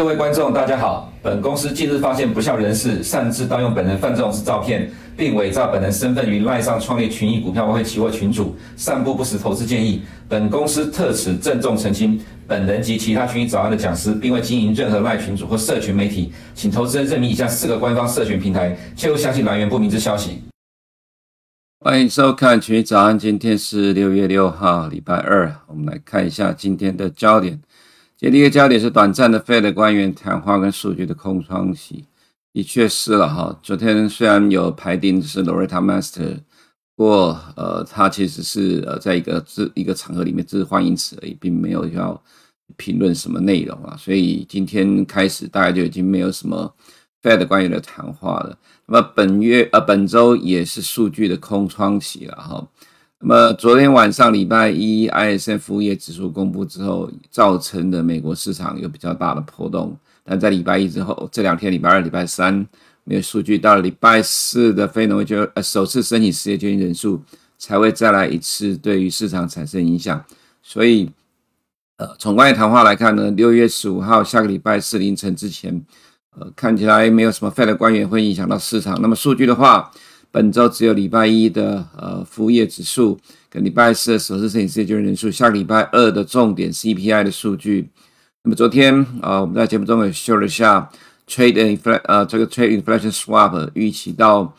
[0.00, 1.12] 各位观众，大家好。
[1.22, 10.00] 本公司近日发现不肖人士擅自盗用本人范仲式照片，并伪造本人身份于赖上创立群益股票外汇期货群组，散布不实投资建议。
[10.26, 20.38] 本公司特此郑重澄清，本人及其他群益早安的讲师，并未经营任何赖群组或社群媒体，请投资人认明以下四个官方社群平台，切勿相信来源不明之消息。
[21.84, 27.60] 欢迎收看群益早安，今天是六月六号，礼拜二，我们来看一下今天的焦点。
[28.28, 32.04] 第一个焦点是短暂的 Fed 官员谈话跟数据的空窗期，
[32.52, 33.58] 的确是了哈。
[33.62, 36.36] 昨天虽然有排定是 Loretta Mester，
[36.94, 42.22] 不过呃，他其实是呃在一个这一个场合里面只是欢迎词而已，并没有要
[42.76, 43.96] 评论什么内容啊。
[43.98, 46.70] 所以今天开始大概就已经没有什么
[47.22, 48.58] Fed 官员的谈话了。
[48.84, 52.68] 那么本月呃本周也是数据的空窗期了哈。
[53.22, 59.94] 那么昨天晚上礼拜一，ISM 服务业指数公布之后，造成的美国市场有比较大的波动。
[60.24, 62.66] 但在礼拜一之后，这两天礼拜二、礼拜三
[63.04, 67.22] 没有数据，到了礼拜四的非农业就呃首次申请失业救济人数
[67.58, 70.24] 才会再来一次，对于市场产生影响。
[70.62, 71.10] 所以，
[71.98, 75.84] 呃，从官员谈话来看呢，六月十五号下个礼拜四凌晨之前，
[76.38, 78.98] 呃，看起来没有什么 Fed 官员会影响到市场。
[79.02, 79.90] 那么数据的话。
[80.32, 87.88] 本周只有礼拜一的呃服务业指数跟礼拜四的首次申请失业救济人数，下礼拜二的重点 CPI 的数据。
[88.42, 90.88] 那么昨天啊、我们在节目中也秀了一下
[91.28, 94.54] Trade Inflation 呃这个 Trade Inflation Swap 预期到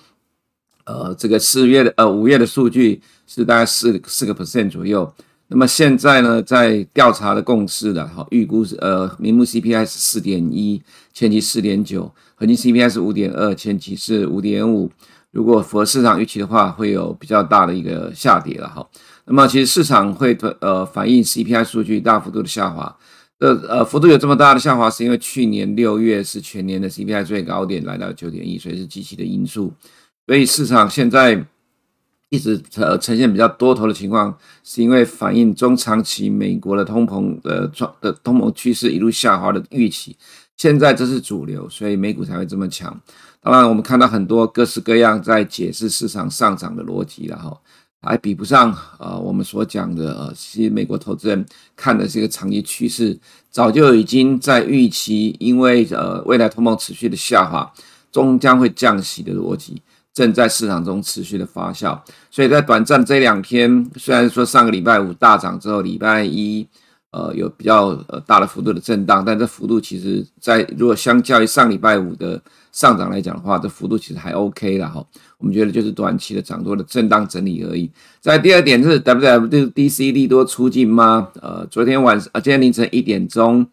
[0.86, 5.12] 呃这个四月的呃五月的数据是大概四四个 percent 左右。
[5.48, 10.82] 那么现在呢，在调查的共识的哈预估是呃明目 CPI 是四点一，
[11.14, 14.92] 前期四点九，核心 CPI 是五点二，前期是五点五。
[15.32, 18.86] 如果符合市场预期的话，会有比较大的一个下跌了哈。
[19.26, 22.98] 那么其实市场会呃反映 CPI 数据大幅度的下滑，
[23.40, 29.74] 呃呃幅度有这么大的下滑，是因为去年六月是全年的 CPI 最高点来到九点一，所以是积极的因素。
[30.28, 31.46] 所以市场现在
[32.30, 40.18] 一直呃呈现比较多头的情况，是因为反映中长期美国的通膨的状的通膨趋势一路下滑的预期。
[40.58, 43.00] 现在这是主流，所以美股才会这么强。
[43.44, 47.58] 当然，我们看到很多各式各样在解释市场上涨的逻辑了哈，
[48.02, 51.44] 还比不上呃我们所讲的呃，其实美国投资人
[51.76, 53.20] 看的是一个长期趋势，
[53.50, 57.74] 早就已经在预期，因为呃未来通膨持续的下滑，
[58.12, 59.82] 终将会降息的逻辑
[60.14, 62.00] 正在市场中持续的发酵。
[62.30, 66.68] 所以在短暂这两天，虽然说上个礼拜五大涨之后，礼拜一。
[67.12, 72.42] 呃，有比较呃大的幅度的震荡，但这幅度其实，在如果相较于上礼拜五的
[72.72, 75.06] 上涨来讲的话，这幅度其实还 OK 了哈。
[75.38, 77.92] 我们觉得就是短期的涨多的震荡整理而已。
[78.22, 81.28] 在第二点是 WWDC 利多出尽吗？
[81.42, 83.68] 呃，昨天晚上啊，今天凌晨一点钟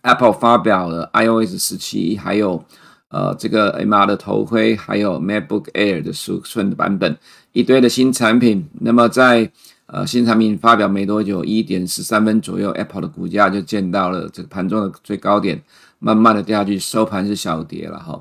[0.00, 2.64] ，Apple 发表了 iOS 十七，还有
[3.08, 7.18] 呃这个 MR 的头盔，还有 MacBook Air 的十寸的版本，
[7.52, 8.66] 一堆的新产品。
[8.80, 9.50] 那么在
[9.86, 15.62] 呃，新产品发表没多久，一点十三分左右，Apple 的股价就见到了这个盘中的最高点，
[16.00, 18.20] 慢慢的掉下去，收盘是小跌了哈。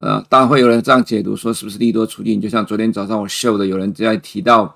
[0.00, 2.38] 呃，当然会有人这样解读，说是不是利多出尽？
[2.38, 4.74] 就像昨天早上我秀的，有人在提到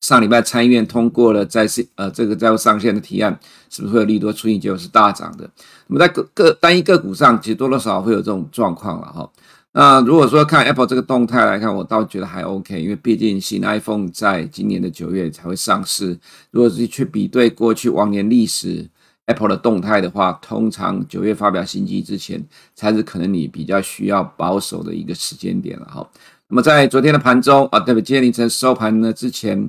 [0.00, 1.66] 上礼拜参议院通过了在
[1.96, 3.38] 呃这个债务上限的提案，
[3.68, 4.58] 是不是会有利多出尽？
[4.58, 5.48] 结果是大涨的。
[5.88, 9.30] 那么在个个单一个股上，其实多多少少会有这种状况了哈。
[9.76, 16.16] 那如果说看 Apple 这个动态来看，我倒觉得还 OK，因为毕竟新 iPhone 在今年的九月才会上市。
[16.52, 18.88] 如果是去比对过去往年历史
[19.26, 22.40] Apple 的动态的话，通常九月发表新机之前，
[22.76, 26.08] 才是可能你比较需要保守的一个时间点了哈。
[26.46, 29.68] 那么在昨天的盘中啊，对不，今天凌晨收盘呢之前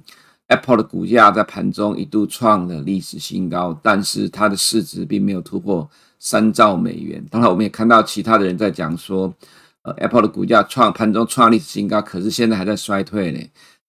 [0.49, 7.25] ，Apple 的股价在盘中一度创了历史新高，但是它的市值并没有突破三兆美元。
[7.31, 9.33] 当然，我们也看到其他的人在讲说。
[9.85, 13.39] 呃，Apple 的股价创盘中创历史新高，可是现在还在衰退呢，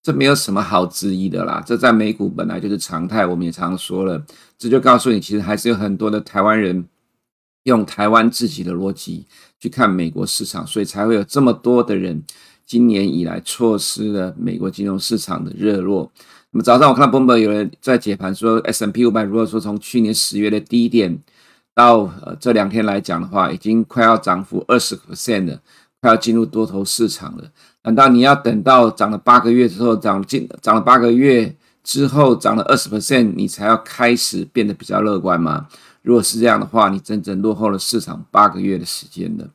[0.03, 1.63] 这没有什么好质疑的啦。
[1.65, 4.23] 这在美股本来就是常态，我们也常说了，
[4.59, 6.87] 这就告诉你，其实还是有很多的台湾人
[7.63, 9.25] 用台湾自己的逻辑
[9.59, 12.23] 去看美国市场，所以才会有这么多的人
[12.67, 16.13] 今年以来错失了美国金融市场的热络。
[16.51, 21.19] 那么早上我看到 bumber 有人在解盘说，S&P 500如果说从去年十月的低点
[21.75, 25.61] 到呃这两天来讲的话，已经快要涨幅二十 percent 了。
[26.07, 27.45] 要进入多头市场了，
[27.83, 35.67] 难道你要等到涨了八个月之后，涨进涨了八个月之后涨了二十 percent，你才要开始变得比较乐观吗？
[36.03, 39.49] 如果是这样的话，你整整落后了市场八个月的时间了。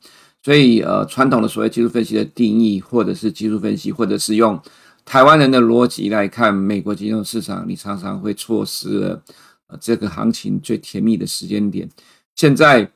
[0.44, 4.60] 所以，呃，传统的所谓技术分析的定义，或者是技术分析，或者是用
[5.06, 9.22] 台湾人的逻辑来看美国金融市场，你常常会错失了
[9.68, 11.90] 呃这个行情最甜蜜的时间点。
[12.36, 12.90] 现在。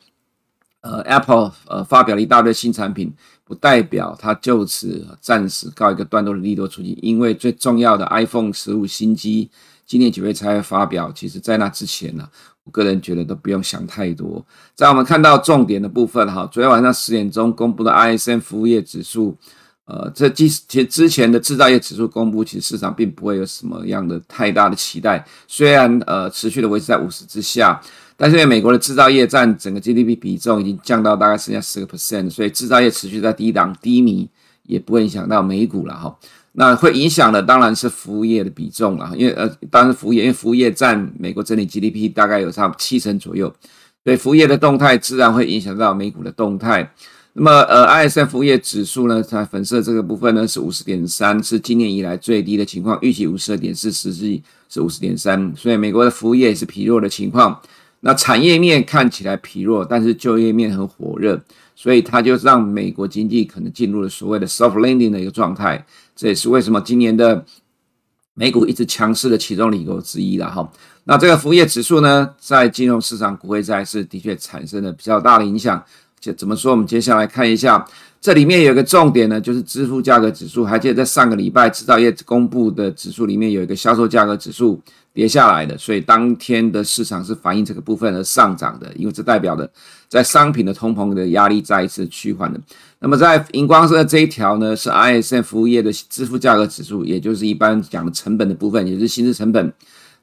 [0.81, 3.11] 呃，Apple 呃发表了一大堆新产品，
[3.45, 9.49] 不代表它就此暂时告一个段落的利多出尽，因为最重要的 iPhone 十五新机
[9.85, 12.27] 今年九月才会发表，其实在那之前呢、
[12.63, 14.43] 我个人觉得都不用想太多。
[14.73, 19.37] 在我们看到重点的部分哈，昨天晚上十点钟公布的 ISM 服务业指数。
[19.87, 25.23] 呃，这其实之前的制造业指数公布，其实市场并不会有什么样的太大的期待。
[25.47, 27.79] 虽然呃持续的维持在五十之下，
[28.17, 34.29] 但是因为美国的制造业占整个 GDP 比重已经降到大概剩下十个 percent，所以制造业持续在低档低迷，
[34.63, 36.17] 也不会影响到美股了哈。
[36.53, 43.53] 那会影响的当然是服务业的比重了，因为呃当然服务业，因为服务业占美国整体 GDP 大概有差不多七成左右，
[44.05, 46.89] 所以服务业的动态自然会影响到美股的动态。
[47.33, 52.97] 那么，呃，ISM 服务业指数呢，它粉色这个部分呢是五十点三，是今年以来最低的情况。
[53.01, 57.59] 预期五十二点四，实际是五十点三，所以美国的服务业也是疲弱的情况。
[58.07, 61.41] 那产业面看起来疲弱，但是就业面很火热，
[61.73, 65.83] 所以它就让美国经济可能进入了所谓的 soft landing 的一个状态。
[66.15, 67.43] 这也是为什么今年的
[68.35, 70.71] 美股一直强势的其中理由之一了哈。
[71.05, 75.83] 那这个服务业指数呢，在金融市场、股汇债是的确产生了比较大的影响。
[76.19, 76.73] 就怎么说？
[76.73, 77.83] 我们接下来看一下，
[78.21, 80.63] 这里面有一个重点呢，就是支付价格指数。
[80.63, 84.79] 还记得在上个礼拜制造业公布的指数里面有一个销售价格指数
[85.15, 89.67] 跌下来的，所以当天的市场是反映这个部分而上涨的，因为这代表的
[90.07, 92.61] 在商品的通膨的压力再一次趋缓的。
[92.99, 99.73] 那么在荧光色这一条呢，是 ISM 服务业的支付价格指数，也就是一般讲的成本的部分，也是薪资成本。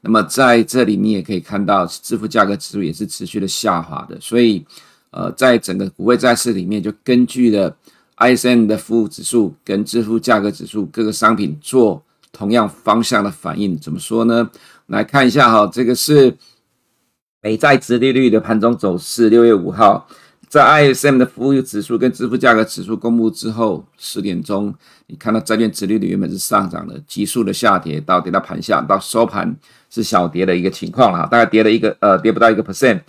[0.01, 4.65] 那么在这里你也可以看到，支付价格指数也是持续的下滑的，所以。
[5.15, 7.77] 呃，在整个股汇债市里面，就根据了
[8.17, 12.01] ISM 的服务指数跟支付价格指数各个商品做
[12.31, 13.77] 同样方向的反应。
[13.77, 14.49] 怎么说呢？
[14.87, 16.35] 来看一下哈，这个是
[17.41, 19.29] 美债殖利率的盘中走势。
[19.29, 20.07] 六月五号，
[20.49, 24.73] 在 ISM 的服务指数跟支付价格指数公布之后，十点钟，
[25.07, 29.55] 你看到债券殖利率原本是上涨的，急速的下跌到跌到盘下，到收盘
[29.89, 32.99] 是小跌的一个情况了，大概跌了一个呃，跌不到一个 percent。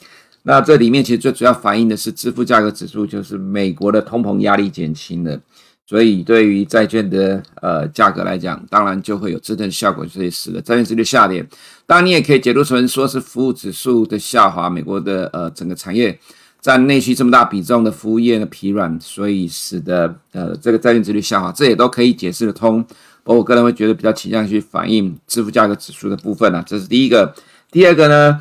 [0.46, 5.40] 那这里面其实最主要反映的是支付价格指数，就是美国的通膨压力减轻了，
[5.86, 11.46] 所以对于债券的呃价格来讲，当然就会有支撑效果，所以使得债券殖利率下跌。
[11.86, 16.18] 当然你也可以解读成说是服务指数的下滑，美国的呃整个产业
[16.60, 22.84] 占内需这么大比重的服务业的疲软，所以使得呃这个债券值率下滑，这也都可以解释得通。
[23.24, 27.34] 我个人会觉得比较倾向去反映支付价格指数的部分啊，这是第一个。
[27.70, 28.40] 第二个呢？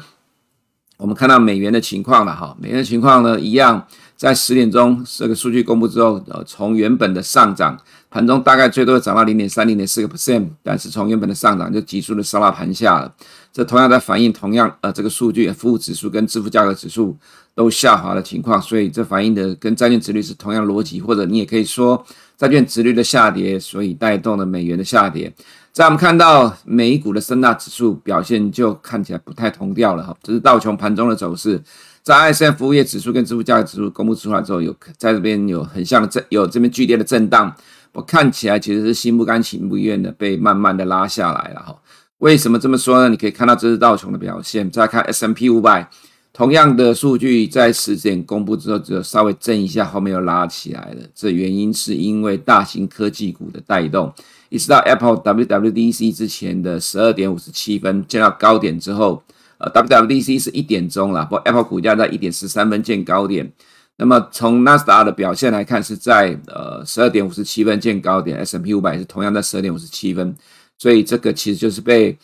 [0.97, 3.85] 我们看到美元的情况了哈，美元的情况呢，一样
[4.23, 7.77] 在十点钟这个数据公布之后，呃，从原本的上涨，
[8.09, 13.13] 盘中大概最多涨到零点三、零点四个 percent，但是从原本的上涨就急速的杀到盘下了。
[13.51, 17.17] 这同样在反映同样呃这个数据，服务指数跟支付价格指数
[17.53, 22.01] 都下滑的情况，所以这反映的跟债券殖率是同样逻辑，或者你也可以说
[22.37, 25.29] 债券殖率的下跌，所以带动了美元的下跌。
[25.73, 31.61] 在我们看到美股的三大指数表现就看起来不太同调了哈，这是道琼盘中的走势，
[32.03, 37.55] 在 ISM 服务业指数跟支付价格指数公布出来之后，有在这边有很像的震，有这边剧烈的震荡，
[37.93, 41.73] 我看起来其实是心不甘情不愿的被慢慢的拉下来了哈。
[42.17, 43.07] 为什么这么说呢？
[43.07, 45.89] 你可以看到这是道琼的表现，再看 S M P 五百
[46.33, 54.13] 同样的数据在十点公布之后，只有稍微震一下，后面又拉起来了，这原因是因为大型科技股的带动。
[54.49, 59.23] 一直到 Apple WWDC 之前的十二点五十七分见到高点之后，
[59.71, 63.51] ，WWDC 是一点钟了，不 Apple 股价在一点十三分见高点。
[63.97, 70.35] 那么从纳斯达克的表现来看，是在呃十二点五十七分见高点，S&P 五百是同样在十二点五十七分，
[70.79, 72.17] 所以这个其实就是被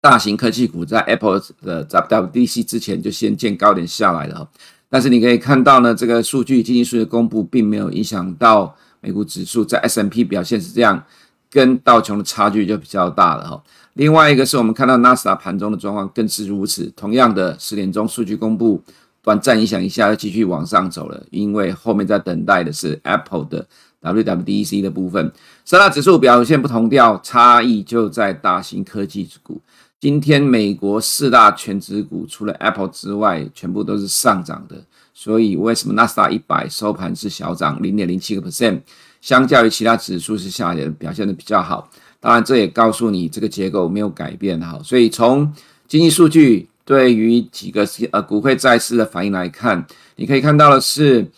[0.00, 4.48] 大型科技股在 Apple 的 WWDC 之前就先见高点下来了。
[4.90, 11.04] 但是你可以看到呢，这个数据经济数据公布并没有影响到美股指数，在 S&P 表现是这样。
[11.50, 13.62] 跟道琼的差距就比较大了哈。
[13.94, 16.92] 另外一个是我们看到纳斯达盘中的状况更是如此。
[16.96, 18.82] 同样的十点钟数据公布，
[19.22, 23.66] 短暂影响一下，又继续往上走了，因为后面在等待的是 Apple 的
[24.02, 25.32] WWDC 的部分。
[25.64, 29.60] 三大指数表现不同调，差异就在大型科技股。
[30.00, 34.76] 今天美国四大权值股除了 Apple 之外，全部都是上涨的。
[35.14, 38.80] 所以为什么纳斯达一百收盘是小涨零点零七个 percent？
[39.20, 41.88] 相较于其他指数是下跌，表现的比较好。
[42.24, 44.80] 当然，这也告诉你这个结构没有改变哈。
[44.82, 45.52] 所以从
[45.86, 51.30] 经济数据对于几个呃股汇债市的反应来看，你可以看到的是，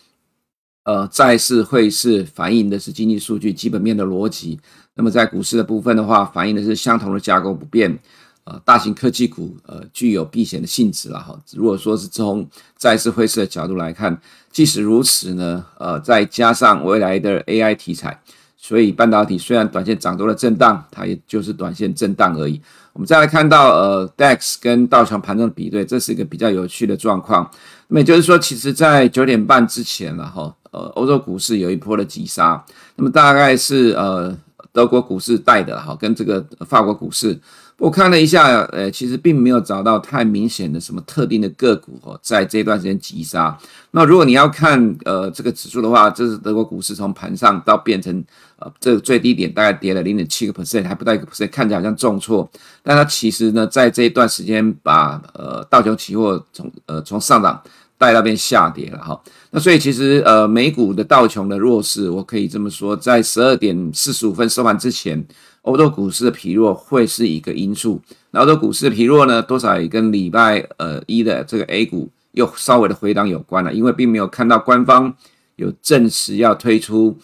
[0.84, 4.60] 呃，债市汇市反映的是经济数据基本面的逻辑。
[4.94, 7.98] 那么在股市的部分的话，反映的是相同的架构不变。
[8.44, 11.36] 呃大型科技股呃具有避险的性质了哈。
[11.52, 14.16] 如果说是从债市汇市的角度来看，
[14.52, 18.22] 即使如此呢，呃再加上未来的 AI 题材，
[18.66, 22.60] 所以半导体虽然短线涨多了震荡，它也就是短线震荡而已。
[22.92, 27.48] 我们再来看到呃 DAX 跟道琼盘中的比对，这是一个比较有趣的状况。
[27.86, 32.60] 那么也就是说，其实在九点半之前了哈，呃欧洲股市有一波的急杀，
[32.96, 34.36] 那么大概是呃
[34.72, 37.38] 德国股市带的哈，跟这个法国股市。
[37.78, 43.56] 我看了一下，呃，其实并没有找到太明显的什么特定的个股哦，在这段时间急杀。
[43.90, 48.24] 那如果你要看呃这个指数的话，这是德国股市从盘上到变成
[48.58, 52.50] 呃这个最低点大概跌了零点七个 percent，还不到一个 percent，看起来好像重挫。
[52.82, 57.62] 但它其实呢，在这一段时间把呃道琼期货从呃从上涨
[57.98, 59.20] 带到变下跌了哈。
[59.50, 65.22] 那所以其实呃美股的道琼的弱势，我可以这么说，在十二点四十五分收盘之前。
[65.66, 75.12] 欧洲股市的疲弱会是一个因素，那欧洲股市的疲弱呢，多少也跟礼拜呃一的这个 A 股又稍微的回档有关了，因为并没有看到官方
[75.56, 77.18] 有证实要推出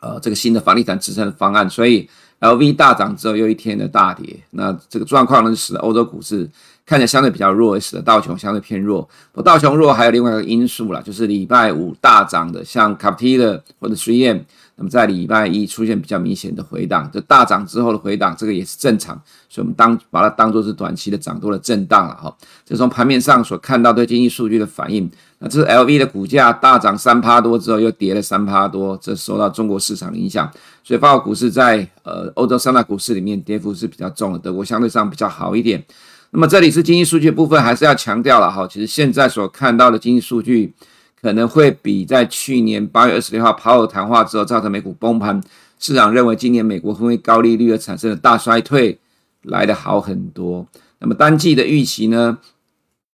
[0.00, 2.08] 呃这个新的房地产支撑方案，所以
[2.40, 6.48] LV 大涨之后又一天的大跌，那这个状况呢使得欧洲股市
[6.86, 9.06] 看起来相对比较弱，也使得道琼相对偏弱。
[9.30, 14.40] 不道琼弱还有另外一个因素啦，就是礼拜五大涨的像 Capita 或者 3M。
[14.80, 22.32] 那么在礼拜一出现比较明显的回档，就大涨之后的回档，这个也是正常，所以我们当把它当做是短期的涨多的震荡了哈。
[22.64, 30.48] 这从盘面上所看到对经济数据的反应，那这是 LV 的股价大涨三趴多之后又跌了三趴多，这受到中国市场的影响，
[30.84, 35.84] 所以法国股市在呃欧洲三大股市里面跌幅是比较重的，德国相对上比较好一点。
[36.30, 40.72] 那么这里是经济数据部分，还是要强调了哈，其实现在所看到的经济数据。
[41.20, 45.40] 可能会比在去年八月二十六号鲍尔谈话之后造成美股崩盘，
[45.78, 48.98] 市场认为今年美国因为高利率而产生的大衰退
[49.42, 50.66] 来得好很多。
[51.00, 52.38] 那么单季的预期呢？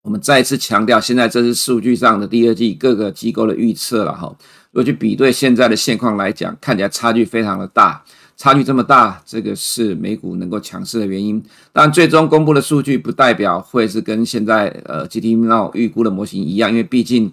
[0.02, 4.26] 我们再次强调，现在这是数据上的第二季各个机构的预测了哈。
[4.72, 8.02] 如果去比对现在的现况来讲，看起来差距非常的大，
[8.36, 11.40] 差距这么大，这个是美股能够强势的原因。
[11.72, 17.32] 但，最终公布的数据不代表会是跟现在呃 GDP 预估的模型一样，因为毕竟。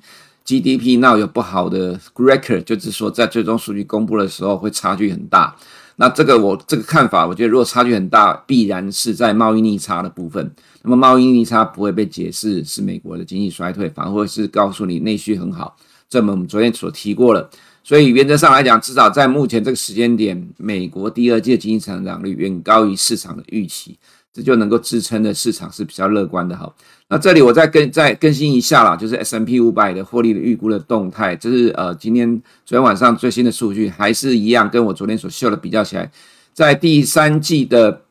[0.50, 5.56] GDP now 有不好的 record，就是说在最终数据公布的时候会差距很大。
[5.98, 10.52] 那这个我这个看法，我觉得如果差距很大，必然是在贸易逆差的部分。
[10.82, 15.78] 那么贸易逆差不会被解释是美国的经济衰退，反而会是告诉你内需很好。
[16.10, 17.48] 这么我们昨天所提过了。
[17.84, 23.98] 所以原则上来讲，至少在目前这个时间点，美国第二季的经济成长率远高于市场的预期。
[24.32, 26.72] 这就能够支撑的市场是比较乐观的哈。
[27.08, 36.12] 那这里我再更再更新一下啦，就是 S&P 五百的获利的预估的动态，这是呃今天昨天晚上最新的数据，还是一样，跟我昨天所秀的比较起来，
[36.54, 38.04] 在第三季的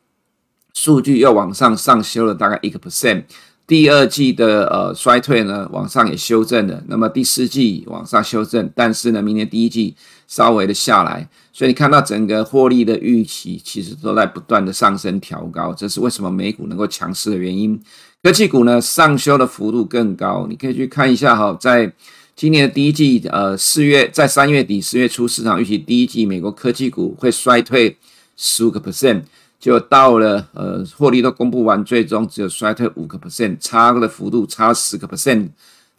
[0.75, 3.23] 数据又往上上修了大概一个 percent，
[3.69, 9.95] 第二季的呃衰退呢往上也修正了，那么第四季往上修正，但是呢明年第一季
[10.27, 11.29] 稍微的下来。
[11.53, 17.79] 所以你看到整个获利的预期其实都在不断的上升调高，这是为什么美股能够强势的原因。
[18.23, 21.93] 科技股呢上修的幅度更高，你可以去看一下哈，在
[22.35, 27.95] 今年的第一季，呃四月在三月底四月初市场预期第一季美国科技股会衰退
[28.35, 29.23] 十五个 percent，
[29.59, 35.49] 就到了呃获利都公布完，最终只有衰退五个 percent，差的幅度差十个 percent，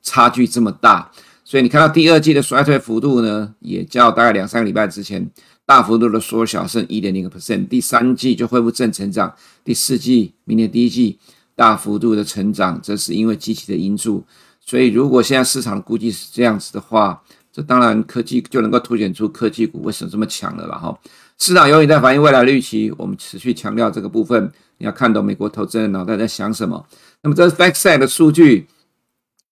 [0.01, 1.11] 差距这么大。
[1.43, 5.29] 所以你看到第二季的衰退幅度呢，也较大概两三个礼拜之前
[5.65, 7.67] 大幅度的缩小，剩一点零个 percent。
[7.67, 11.17] 第三季就恢复正成长，第四季明年第一季
[11.55, 14.23] 大幅度的成长，这是因为积极的因素。
[14.63, 20.95] 所以如果现在市场估计是这样子的话，这当然科技就能够凸显出科技股为什么这么强了了哈。
[21.39, 26.85] 市场永远在反映未来的预期，我们持续强调这个部分，你要看懂美国投资人脑袋在想什么。
[27.23, 28.67] 那么这是 FactSet 的数据。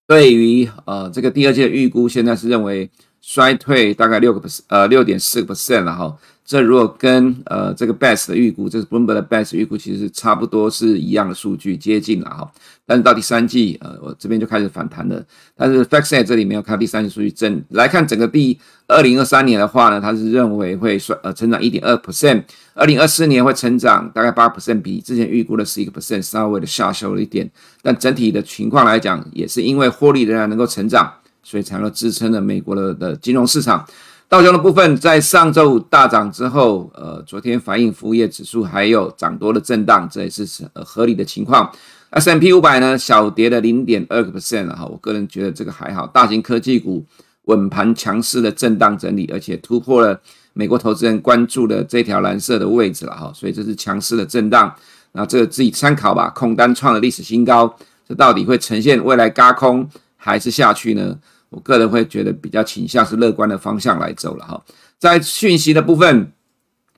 [0.06, 2.90] 对于呃这个第二届预估，现在是认为
[3.28, 6.18] 衰退大概六个 percent，呃六点四个 percent 了哈。
[6.46, 12.50] 这如果跟呃这个 Best 的预估，这是 Bloomberg 的 Best 预估，其实是差不多是一样的数据，接近了哈。
[12.86, 15.22] 但是到第三季，呃，我这边就开始反弹了。
[15.58, 18.58] 但是 FactSet 这里没有看第三季数据，整来看整个第
[18.88, 22.42] 二零二三年的话呢，它是认为会衰呃成长一点二 percent，
[22.74, 27.52] 二零二四年会成长大概八 percent，比之前预估的十一个 percent 稍微的下修了一点。
[27.82, 31.14] 但整体的情况来讲，也是因为获利仍然能够成长，
[31.48, 33.88] 所以才能支撑了美国的的金融市场。
[34.28, 41.72] 道琼的部分在上周五大涨之后，呃，昨天反映服务业指数还有涨多的震荡，这也是呃合理的情况。
[42.10, 46.06] S M P 500呢小跌了零点二个 percent 哈，我个人觉得这个还好。
[46.08, 47.06] 大型科技股
[47.46, 50.20] 稳盘强势的震荡整理，而且突破了
[50.52, 54.76] 美国投资人关注的这条蓝色的位置了哈，所以这是强势的震荡。
[55.14, 56.30] 那这个自己参考吧。
[56.32, 57.74] 空单创了历史新高，
[58.06, 61.18] 这到底会呈现未来高空还是下去呢？
[61.50, 64.62] 我个人会觉得比较倾向是乐观的方向来走了哈。
[64.98, 66.26] 在讯息的部分，《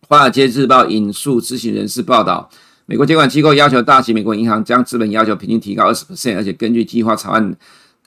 [0.07, 2.49] 华尔街日报》引述知情人士报道，
[2.85, 7.55] 美国监管机构要求大型美国银行将资本要求平均提高二十 percent，而且根据计划草案，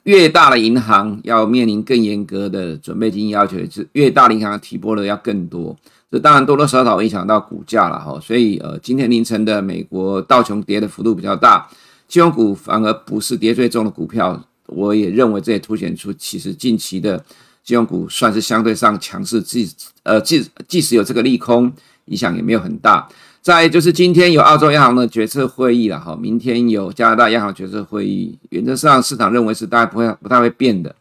[0.03, 5.73] 越大的银行要面临更严格的准备金要求，是越大的银行提拨的要更多。
[6.11, 8.19] 这当然多多少少影响到股价了哈。
[8.19, 11.67] 所以呃，今天凌晨的美国道琼跌的幅度比较大，
[12.07, 14.43] 金融股反而不是跌最重的股票。
[14.75, 17.23] 我也认为这也凸显出，其实近期的
[17.63, 19.69] 金融股算是相对上强势，即
[20.03, 21.71] 呃即即使有这个利空
[22.05, 23.07] 影响也没有很大。
[23.41, 30.95] 再就是今天有澳洲央行的决策会议了哈，明天有加拿大央行决策会议，原则上市场认为是大概不会不太会变的，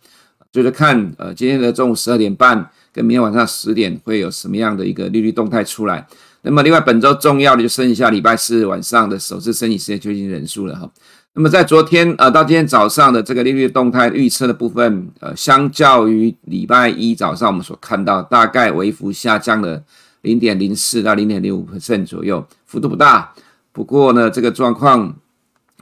[0.51, 6.05] 就是看呃今天的中午十二点半跟明天晚上十点会有什么样的一个利率动态出来。
[6.45, 10.91] 那么另外本周重要的就剩下礼拜四晚上的首次升息失业救济人数了哈。
[11.35, 19.83] 那么在昨天呃到今天早上的这个利率动态预测的部分，呃，相较于礼拜一早上我们所看到，大概微幅下降了
[20.21, 23.33] 零点零四到零点零五 percent 左右，幅度不大。
[23.73, 25.17] 不过呢，这个状况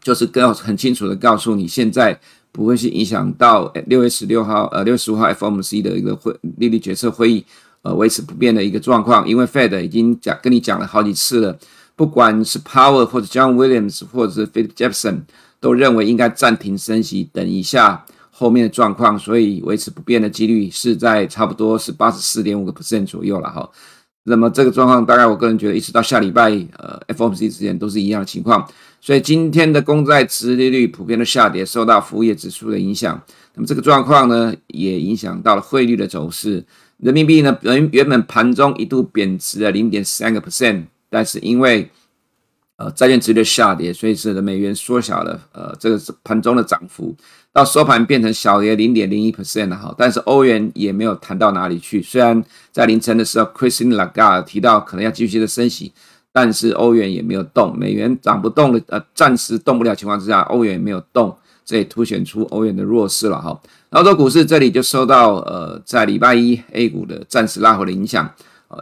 [0.01, 2.21] 就是更很清楚的告诉你，现在
[2.53, 7.45] 不会去影响到六月十六号呃六月十五号 FOMC 的一个会利率决策会议
[7.83, 11.59] 呃维持不变的一个状况，因为 Fed 已经讲跟你讲了好几次了。
[12.01, 15.21] 不管是 Power 或者 John Williams 或者是 Philip Jefferson
[15.61, 23.71] 都认为应该暂停升息，等一下后面的状况，所以维持不变的几率是在差不多是八十四点五个 percent 左右了哈。
[24.23, 28.67] 那么这个状况大概我个人觉得一直到下礼拜呃 FOMC 之前都是一样的情况，
[28.99, 33.21] 所以今天的公债殖利率普遍的下跌，受到服务业指数的影响。
[33.55, 36.65] 那么这个状况呢，也影响到了汇率的走势。
[36.97, 40.85] 人民币呢原原本盘中一度贬值了零点三个 percent。
[41.11, 41.91] 但是因为
[42.77, 47.15] 呃债券值的下跌，所以使得美元缩小了，呃这个是盘中的涨幅，
[47.53, 49.95] 到收盘变成小跌零点零一 percent 哈。
[49.99, 52.43] 但是欧元也没有弹到哪里去，虽然
[52.73, 55.93] 在凌晨的时候，Christine Lagarde 提到可能要继续的升息，
[56.33, 63.61] 但是欧元也没有动，美元涨不动的呃暂时动不了情况之下，欧元也没有动，这也凸显出欧元的弱势了哈。
[63.91, 68.33] 澳洲股市这里就受到呃在礼拜一 A 股的暂时拉回的影响。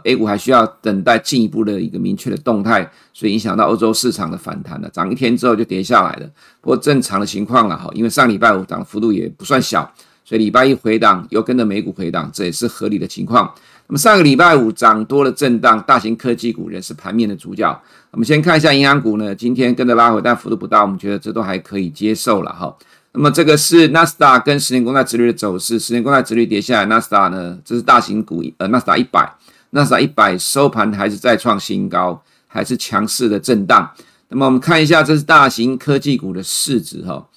[0.03, 4.89] A 股还需要等待进一步的一个明确的动态，所以影响到欧洲市场的反弹了。
[4.89, 6.29] 涨一天之后就跌下来了。
[6.61, 9.91] 不过正常的情况了哈，因为上礼拜五涨幅度也不算小，
[10.23, 13.51] 所以礼拜一回档又跟着美股回档，这也是合理的情况。
[13.87, 17.81] 那么上个礼拜五涨多了震荡，大型科技股仍是盘面的主角。
[18.11, 22.75] 我们先看一下银行股呢，今天跟着拉回，但幅度不大，我们觉得这都还可以接受了哈。
[23.13, 29.27] 那么这个是纳斯达跟十年公债殖率的走势，十年公债殖率跌下来，纳斯达呢，这是大型股，呃，纳斯达一百。
[29.71, 33.91] 纳斯达一百收盘还是再创新高，还是强势的震荡。
[34.29, 37.27] 那么我们看一下，这是大型科技股的市值哈。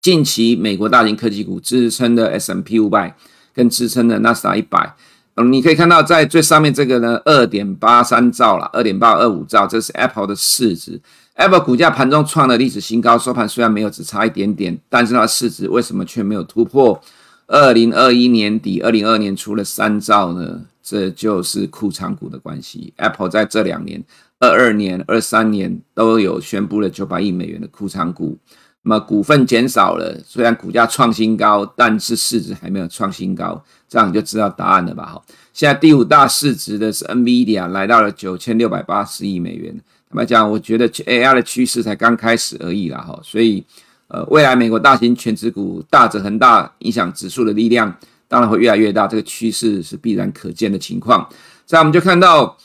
[0.00, 3.16] 近期美国大型科技股支撑的 S M P 五百
[3.52, 4.94] 跟支撑的纳斯达一百，
[5.34, 11.00] 嗯，你可以看到在最上面这个呢，二点八三兆了，二点八二五兆，这是 Apple 的市值。
[11.34, 17.00] Apple 股价盘中创了历史新高，收盘虽然没有只差一点点，但是它的市值为什么却没有突破？
[17.48, 20.62] 二零二一年底、二零二二年出了三兆呢？
[20.82, 22.92] 这就是库藏股的关系。
[22.96, 24.02] Apple 在这两年，
[24.38, 28.38] 二二年、二三年都有宣布了九百亿美元的库藏股，
[28.82, 35.04] 那么股份减少了，虽然股价创新高，但是市值还没有创新高，这样你就知道答案了吧？
[35.06, 39.74] 好，现在第五大市值的是 NVIDIA，来到了九千六百八十亿美元。
[40.10, 43.62] 坦白讲，我觉得 AI 的趋势才刚开始而已啦，哈，所以
[44.08, 47.94] 呃，未来美国大型权值股大者恒大，影响指数的力量。
[48.26, 51.26] 当然会越来越大，这个趋势是必然可见的情况。
[51.66, 52.56] 这样我们就看到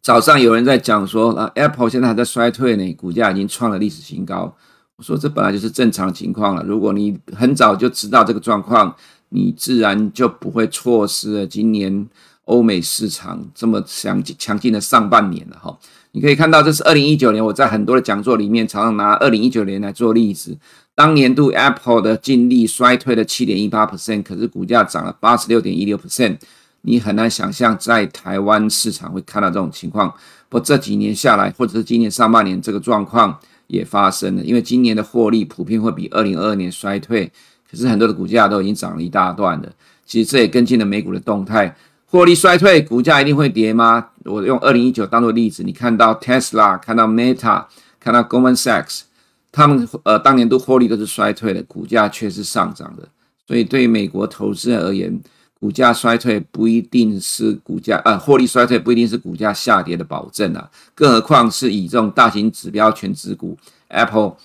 [0.00, 4.54] 早上有人在讲说啊，Apple 现在还在衰退呢，股价已经创了历史新高。
[4.96, 6.62] 我说这本来就是正常情况了。
[6.64, 8.94] 如果你很早就知道这个状况，
[9.28, 12.08] 你自然就不会错失了今年
[12.46, 15.78] 欧美市场这么强强劲的上半年了哈。
[16.12, 20.56] 你可以看到，这是二零一九年，我在很多的讲座里面常常拿二零一九年来做例子。
[20.94, 26.38] 当年度 Apple 的净利衰退了七点一八 percent，可是股价涨了八十六点一六 percent。
[26.82, 30.08] 你很难想象在台湾市场会看到这种情况。
[30.48, 37.30] 不过这几年下来，或者是今年上半年这个状况也发生了，因为今年的获利普遍会比二零二二年衰退，
[37.70, 39.68] 可是很多的股价都已经涨了一大段了。
[40.06, 41.76] 其实这也跟进了美股的动态，
[42.10, 44.08] 获利衰退，股价一定会跌吗？
[44.24, 47.66] 我用二零一九当做例子，你看到 Tesla，看到 Meta，
[48.00, 49.02] 看到 Goldman Sachs。
[49.50, 53.06] 他们呃，当年度获利都是衰退的，股价却是上涨的。
[53.46, 55.20] 所以对于美国投资人而言，
[55.58, 64.36] 股价衰退不一定是股价呃获利衰退不一定是股价下跌的保证啊，更何况是以这种大型指标权值股 Apple，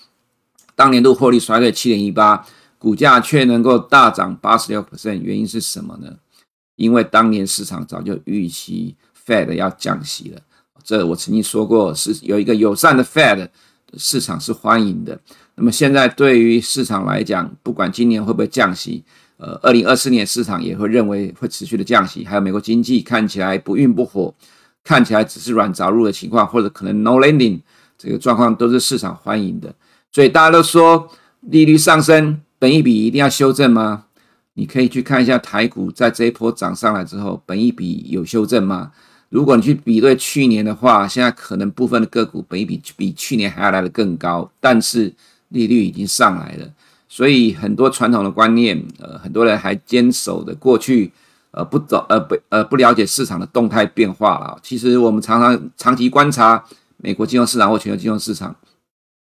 [0.75, 2.45] 当年度获利衰退七点一八，
[2.79, 6.13] 股价却能够大涨八十六 percent，原因是什么呢？
[6.75, 10.41] 因为当年市场早就预期 Fed 要降息了，
[10.83, 13.47] 这我曾经说过，是有一个友善的 Fed，
[13.97, 15.19] 市场是欢迎的。
[15.55, 19.03] 那么现在对于市场来讲，不管今年会不会降息。
[19.37, 24.33] 呃，二零二四年市场也会认为会持续的降息，还有美国经济看起来不温不火，
[24.83, 27.59] 看起来只是软着陆的情况，或者可能 no landing
[27.97, 29.73] 这个状况都是市场欢迎的。
[30.11, 31.09] 所以大家都说
[31.41, 34.05] 利率上升，本一比一定要修正吗？
[34.55, 38.91] 你可以去看一下台股在这一波涨上来之后，本益比有修正吗？
[39.29, 45.11] 如果你去比对去年的话，现在可能部分的个股本益比比去年还要来得更高，但是
[45.49, 46.67] 利率已经上来了。
[47.09, 51.11] 所以很多传统的观念，呃，很多人还坚守的过去，
[51.49, 54.59] 呃，不走，呃，不，呃，不了解市场的动态变化了。
[54.61, 56.63] 其实我们常常长期观察
[56.97, 58.55] 美国金融市场或全球金融市场，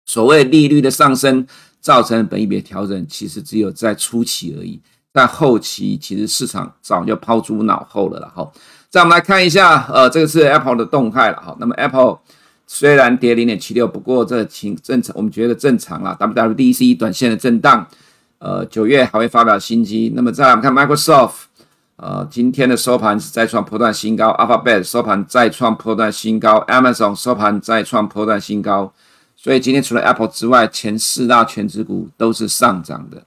[0.07, 1.47] 所谓利率的上升
[1.81, 4.81] 造成本益比的调整，其实只有在初期而已，
[5.19, 8.51] 在后期其实市场早就抛诸脑后了了哈。
[8.89, 11.57] 再我们来看一下，呃，这个是 Apple 的动态了哈。
[11.59, 12.19] 那么 Apple。
[12.71, 16.15] 虽然跌零点七六，不过这挺正常，我们觉得正常啦。
[16.21, 17.87] WWDC 短线的震荡，
[18.41, 20.13] 呃，九月还会发表新机。
[20.15, 21.33] 那么再来看 Microsoft，
[21.97, 28.93] 呃，今天的收盘是再创波段新高，Alphabet 收盘再创波段新高，Amazon 收盘再创波段新高。
[29.35, 33.23] 所以今天除了 Apple 之外，前四大权值股都是上涨的。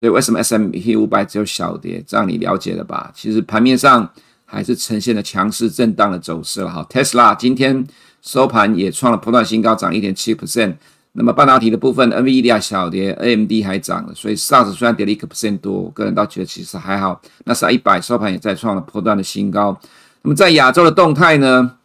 [0.00, 2.02] 所以为什么 S&P 500只有小跌？
[2.06, 3.10] 这样你了解了吧？
[3.14, 4.08] 其实盘面上
[4.44, 6.86] 还是呈现了强势震荡的走势了哈。
[6.90, 7.86] Tesla 今天。
[8.20, 10.74] 收盘也创了波段新高，涨一点七 percent。
[11.12, 14.12] 那么半导体的部分，NVIDIA 小跌，AMD 还涨了。
[14.12, 17.22] 所以 SARS 虽然跌了一个 percent 多，我个人倒觉得其实还好。
[17.44, 19.78] 那是一百收盘也再创了波段的新高。
[20.22, 21.76] 那么在亚洲的动态呢？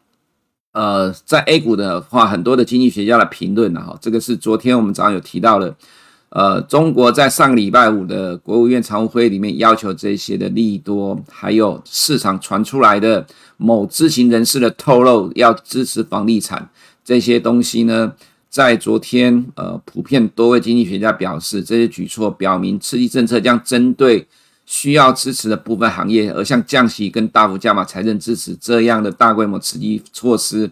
[0.71, 3.95] 呃，在 A 股的话，很多的经济学家来评论了哈。
[4.01, 5.73] 这个是昨天我们早上有提到的。
[6.35, 13.23] 呃，中国在上个礼拜五的国务院常务会里面要求这些的利多，还有市场传出来的
[13.57, 16.67] 某知情人士的透露，要支持房地产
[17.05, 18.11] 这些东西呢，
[18.49, 24.27] 在昨天，呃，普遍多位经济学家表示，这些举措表明刺激政策将针对
[24.65, 30.71] 需要支持的部分行业，而像降息跟大幅加码财政支持这样的大规模刺激措施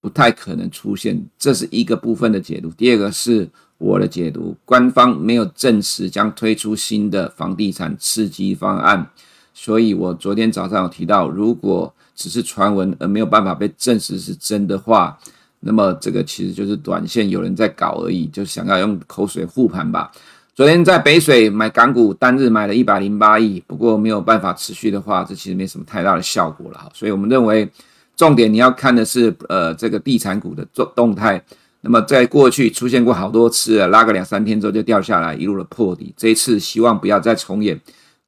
[0.00, 1.24] 不太可能出现。
[1.38, 2.70] 这是一个部分的解读。
[2.70, 3.48] 第二个是。
[3.78, 9.10] 我的解读，官方没有证实将推出新的房地产刺激方案，
[9.52, 15.18] 所以我昨天早上有提到，如果只是传闻而没有办法被证实是真的话，
[15.60, 20.10] 那么这个其实就是短线有人在搞而已，就想要用口水护盘吧。
[20.54, 26.90] 昨天在北水买港股，单日买了一百零八亿，不过没有办法持续的话，这其实没什么太大的效果了。
[26.94, 27.70] 所以我们认为，
[28.16, 31.44] 重点你要看的是呃这个地产股的动动态。
[31.82, 36.12] 那么在过去出现过好多次，拉个两三天之后就掉下来，一路的破底。
[36.16, 37.80] 这一次希望不要再重演，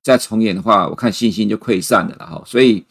[0.03, 2.41] 再重演的话，我看信心就溃散了哈。
[2.47, 2.85] 所以，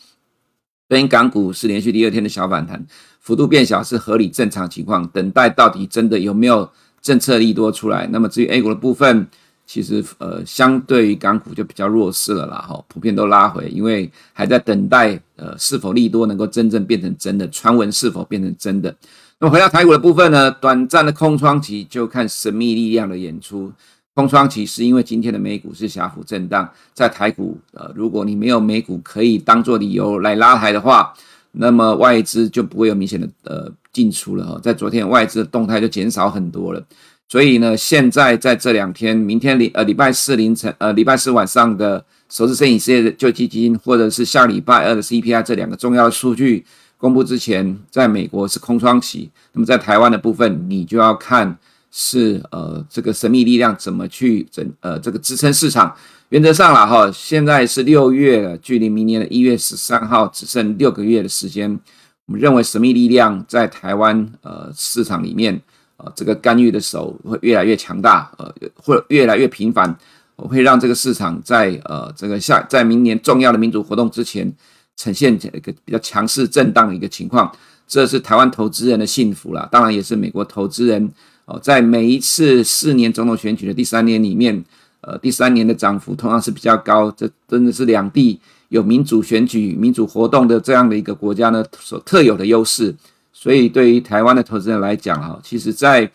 [0.89, 2.85] 昨天港股是连续第二天的小反弹，
[3.21, 5.07] 幅度变小是合理正常情况。
[5.07, 6.69] 等待到底真的有没有
[7.01, 8.05] 政策利多出来？
[8.07, 9.25] 那么至于 A 股的部分，
[9.65, 18.93] 其实呃相对于港股就比较弱势了啦哈，普遍都拉回，因为还在等待呃是否利多能够真正变成真的，传闻是否变成真的。
[19.39, 23.71] 那么回到台股的部分呢，短暂的空窗期就看神秘力量的演出。
[24.15, 31.13] 空窗期是因为今天的美股是小幅震荡，在台股，呃，如果你没有美股可以当做理由来拉抬的话，
[31.51, 34.59] 那么外资就不会有明显的呃进出了哈。
[34.63, 36.83] 在昨天外资的动态就减少很多了，
[37.29, 46.65] 所以呢，现在在这两天，明天礼呃礼拜四凌晨呃礼拜四晚上的首次申请失业救济金，或者是下礼拜二的 CPI 这两个重要的数据。
[46.97, 51.55] 公布之前，在美国是空窗期，那么在台湾的部分，你就要看
[51.91, 55.95] 是呃这个神秘力量怎么去整呃这个支撑市场。
[56.29, 61.79] 原则上了哈，现在是六月，距离明年的一月十三号只剩六个月的时间。
[62.25, 65.61] 我们认为神秘力量在台湾呃市场里面
[65.97, 69.95] 呃这个干预的手会越来越强大，呃会越来越频繁，
[70.35, 74.51] 我会让这个市场在呃这个下在明年重要的民主活动之前。
[74.97, 77.49] 呈现一个比较强势震荡的一个情况，
[77.87, 81.09] 这是台湾投资人的幸福啦，当然也是美国投资人
[81.45, 84.65] 哦，在每一次四年总统选举的第三年里面，
[85.01, 92.93] 呃，第三年的涨幅同样是比较高，这真的是两地有民主选举、民主活动的这样的一个国家呢所特有的优势。
[93.31, 96.11] 所以对于台湾的投资人来讲，哈，其实在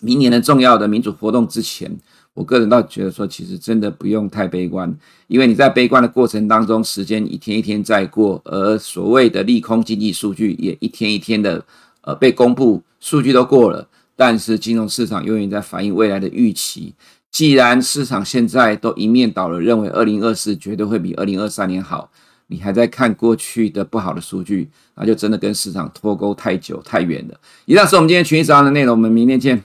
[0.00, 1.90] 明年的重要的民主活动之前，
[2.36, 4.94] 我个人倒觉得说，其实真的不用太悲观，
[5.26, 11.64] 因为你在悲观的过程当中，时间一天一天在过，而所谓的利空经济数据也一天一天的
[12.02, 16.92] 呃被公布，数据都过了，但是金融市场永远在反映未来的预期。
[17.30, 22.10] 既然市场现在都一面倒了，认为二零二四绝对会比二零二三年好，
[22.48, 27.40] 你还在看过去的不好的数据，那就真的跟市场脱钩太久太远了。
[27.64, 29.64] 以上是我们今天群益早上的内容，我们明天见。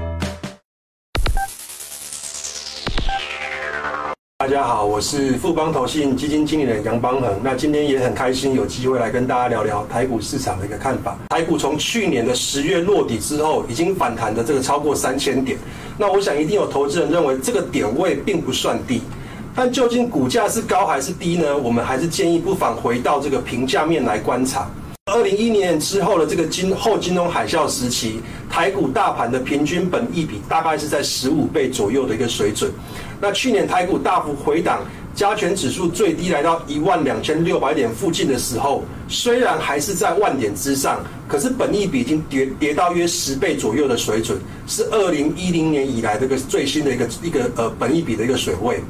[4.51, 7.39] 大家好，我是富邦投信基金经理人杨邦恒。
[7.41, 11.17] 那今天也很开心有机会来跟大家聊聊台股市场的一个看法。
[11.29, 15.57] 台股从去年的十月落底之后，已经反弹的这个超过三千点。
[15.97, 19.01] 那我想一定有投资人认为这个点位并不算低，
[19.55, 21.57] 但究竟股价是高还是低呢？
[21.57, 24.69] 我们还是建议不妨回到这个评价面来观察。
[25.05, 32.69] 二零一一年之后的这个金后金融海啸时期，台股大盘的平均本益比大概是在十五倍左右的一个水准。
[33.21, 48.81] 那去年台股大幅回档，加权指数最低来到一万两千六百点附近的时候，虽然还是在万点之上，可是本益比已经跌跌到约十倍左右的水准，是二零一零年以来这个最新的一个一个呃本益比的一个水位。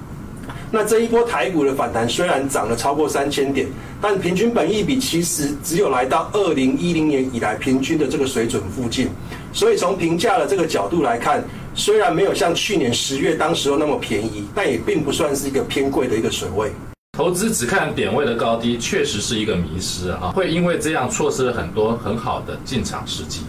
[0.73, 3.67] 那这一波台股的反弹虽然涨了超过三千点，
[3.99, 9.09] 但平均本益比其实只有来到二零一零年以来平均的这个水准附近，
[9.51, 16.71] 所以从评价的这个角度来看，虽然没有像去年十月当时候那么便宜，但也并不算是一个偏贵的一个水位。
[17.17, 23.41] 投资只看点位的高低，确实是一个迷失啊，会因为这样错失了很多很好的进场时机。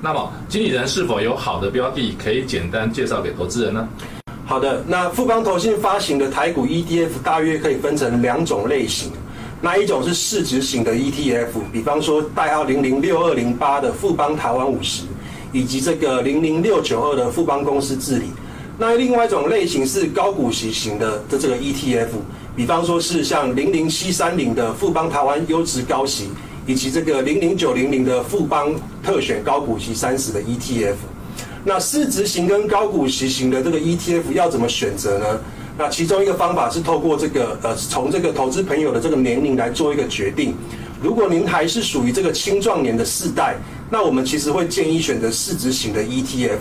[0.00, 3.88] 那么，经理人是否有好的标的可以简单介绍给投资人呢？
[4.44, 9.10] 好的，那富邦投信发行的台股 ETF 大约可以分成两种类型，
[9.60, 15.04] 那一种是市值型的 ETF，比方说代号零零六二零八的富邦台湾五十，
[15.54, 18.26] 以及这个零零六九二的富邦公司治理。
[18.76, 22.08] 那另外一种类型是高股息型的的这个 ETF，
[22.56, 26.28] 比方说是像零零七三零的富邦台湾优质高息，
[26.66, 30.96] 以及这个零零九零零的富邦特选高股息三十的 ETF。
[31.64, 35.40] 那市值型跟高股息型的这个 ETF 要怎么选择呢？
[35.78, 40.54] 那其中一个方法是透过这个呃，从这个投资朋友的这个年龄来做一个决定。
[41.04, 43.56] 如果您还是属于这个青壮年的世代，
[43.90, 46.60] 那我们其实会建议选择市值型的 ETF。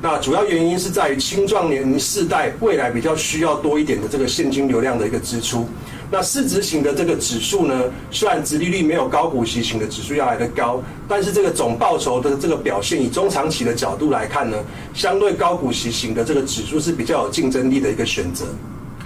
[0.00, 5.66] 那主要原因是在于青壮年世代未来比较需要多一点的这个现金流量的一个支出。
[6.10, 14.56] 那市值型的这个指数呢，虽然殖利率没有高股息型的指数要来得高，但是这个总报酬的这个表现，以中长期的角度来看呢，
[14.94, 18.46] 相对高股息型的这个指数是比较有竞争力的一个选择。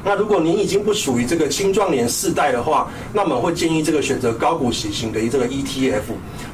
[0.06, 6.02] 那如果您已经不属于这个青壮年世代的话，那么会建议这个选择高股息型的这个 ETF。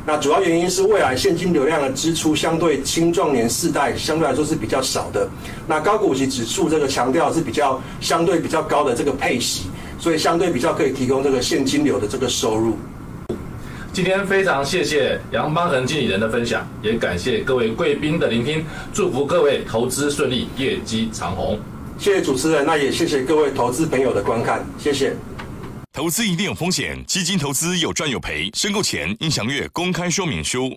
[0.06, 5.28] 那主要原因是未来现金流量的支出相对青壮年世代相对来说是比较少的。
[5.66, 9.64] 那高股息指数这个强调是比较相对比较高的这个配息。
[9.98, 12.78] 所以相对比较可以提供这个现金流的这个收入。
[13.92, 21.60] 今天非常谢谢杨邦恒经理人的分享，也感谢各位贵宾的聆听，祝福各位投资顺利，业绩长虹。
[22.02, 25.14] 谢谢主持人，那也谢谢各位投资朋友的观看，谢谢。
[25.92, 30.76] 投资一定有风险，基金投资有赚有赔，申购前应详阅公开说明书。